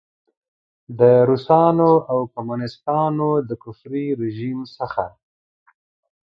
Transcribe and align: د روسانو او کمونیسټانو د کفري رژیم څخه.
د 0.99 1.01
روسانو 1.29 1.91
او 2.11 2.19
کمونیسټانو 2.33 3.29
د 3.49 3.51
کفري 3.63 4.05
رژیم 4.21 4.59
څخه. 4.77 5.05